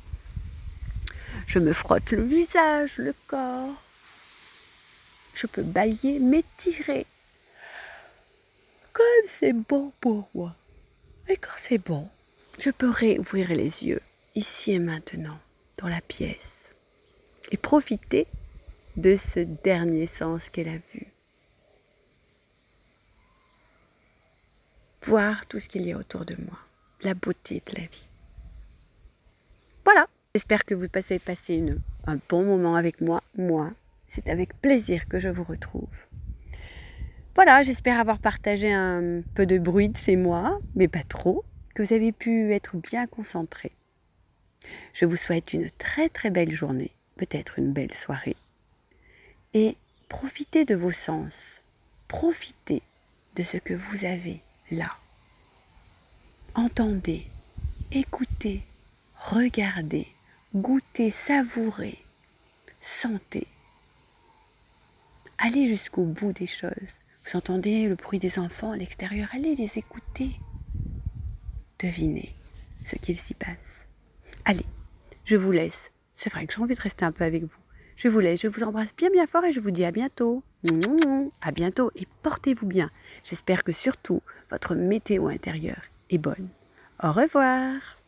Je 1.46 1.60
me 1.60 1.74
frotte 1.74 2.10
le 2.10 2.24
visage, 2.24 2.98
le 2.98 3.14
corps. 3.28 3.80
Je 5.36 5.46
peux 5.46 5.62
bailler, 5.62 6.18
m'étirer. 6.18 7.06
C'est 9.40 9.54
bon 9.54 9.92
pour 10.02 10.30
moi. 10.34 10.56
Et 11.28 11.38
quand 11.38 11.56
c'est 11.68 11.78
bon, 11.78 12.10
je 12.60 12.70
peux 12.72 12.90
réouvrir 12.90 13.50
les 13.50 13.84
yeux, 13.84 14.02
ici 14.36 14.72
et 14.72 14.80
maintenant, 14.80 15.40
dans 15.78 15.88
la 15.88 16.02
pièce, 16.02 16.66
et 17.52 17.58
profiter 17.58 18.28
de 18.98 19.18
ce 19.18 19.40
dernier 19.40 20.08
sens 20.08 20.50
qu'est 20.50 20.64
la 20.64 20.78
vue. 20.94 21.08
voir 25.10 25.48
tout 25.48 25.60
ce 25.60 25.68
qu'il 25.68 25.88
y 25.88 25.92
a 25.92 25.98
autour 25.98 26.24
de 26.24 26.36
moi, 26.36 26.60
la 27.02 27.16
beauté 27.16 27.64
de 27.66 27.82
la 27.82 27.88
vie. 27.88 28.08
Voilà, 29.84 30.08
j'espère 30.36 30.66
que 30.66 30.76
vous 30.76 30.88
passez 30.88 31.20
un 32.06 32.20
bon 32.30 32.44
moment 32.44 32.76
avec 32.76 33.02
moi. 33.02 33.24
Moi, 33.36 33.72
c'est 34.08 34.30
avec 34.30 34.54
plaisir 34.62 35.08
que 35.08 35.20
je 35.20 35.30
vous 35.30 35.44
retrouve. 35.44 35.90
Voilà, 37.42 37.64
j'espère 37.64 38.02
avoir 38.02 38.20
partagé 38.20 38.70
un 38.70 39.22
peu 39.34 39.46
de 39.46 39.58
bruit 39.58 39.88
de 39.88 39.96
chez 39.96 40.18
moi, 40.18 40.60
mais 40.76 40.90
pas 40.90 41.06
trop, 41.08 41.46
que 41.74 41.82
vous 41.82 41.94
avez 41.94 42.12
pu 42.12 42.54
être 42.54 42.76
bien 42.76 43.08
concentré. 43.08 43.72
Je 44.92 45.06
vous 45.06 45.16
souhaite 45.16 45.54
une 45.54 45.72
très 45.78 46.10
très 46.10 46.32
belle 46.32 46.52
journée, 46.52 46.92
peut-être 47.16 47.58
une 47.58 47.72
belle 47.72 47.94
soirée. 47.94 48.36
Et 49.54 49.78
profitez 50.10 50.66
de 50.66 50.76
vos 50.76 50.92
sens, 50.92 51.34
profitez 52.10 52.82
de 53.38 53.44
ce 53.44 53.56
que 53.56 53.74
vous 53.74 54.04
avez 54.04 54.42
là. 54.70 54.92
Entendez, 56.56 57.26
écoutez, 57.94 58.64
regardez, 59.16 60.10
goûtez, 60.54 61.10
savourez, 61.10 62.00
sentez. 63.02 63.48
Allez 65.38 65.70
jusqu'au 65.70 66.04
bout 66.04 66.34
des 66.34 66.46
choses. 66.46 66.99
Entendez 67.36 67.88
le 67.88 67.96
bruit 67.96 68.20
des 68.20 68.40
enfants 68.40 68.72
à 68.72 68.78
l'extérieur, 68.78 69.30
allez 69.34 69.56
les 69.56 69.72
écouter. 69.78 70.32
Devinez 71.78 72.34
ce 72.86 72.96
qu'il 72.96 73.18
s'y 73.18 73.34
passe. 73.34 73.86
Allez, 74.46 74.66
je 75.26 75.38
vous 75.38 75.52
laisse. 75.52 75.92
C'est 76.16 76.32
vrai 76.32 76.48
que 76.48 76.54
j'ai 76.54 76.62
envie 76.62 76.76
de 76.76 76.82
rester 76.82 77.06
un 77.06 77.12
peu 77.12 77.24
avec 77.24 77.44
vous. 77.44 77.60
Je 77.96 78.08
vous 78.08 78.20
laisse, 78.20 78.42
je 78.42 78.48
vous 78.48 78.64
embrasse 78.64 78.96
bien 78.96 79.10
bien 79.12 79.28
fort 79.28 79.46
et 79.46 79.52
je 79.52 79.60
vous 79.60 79.72
dis 79.72 79.86
à 79.86 79.92
bientôt. 79.92 80.44
À 81.42 81.52
bientôt 81.52 81.92
et 81.96 82.08
portez-vous 82.24 82.66
bien. 82.66 82.90
J'espère 83.24 83.64
que 83.64 83.74
surtout 83.74 84.22
votre 84.50 84.74
météo 84.74 85.28
intérieure 85.28 85.84
est 86.10 86.18
bonne. 86.18 86.50
Au 87.04 87.12
revoir 87.12 87.99